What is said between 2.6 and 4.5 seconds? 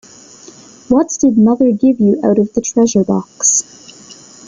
treasure-box?